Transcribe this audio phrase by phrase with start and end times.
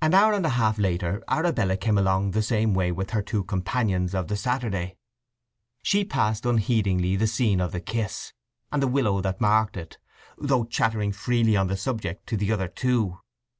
[0.00, 3.42] An hour and a half later Arabella came along the same way with her two
[3.42, 4.96] companions of the Saturday.
[5.82, 8.32] She passed unheedingly the scene of the kiss,
[8.70, 9.98] and the willow that marked it,
[10.38, 13.18] though chattering freely on the subject to the other two.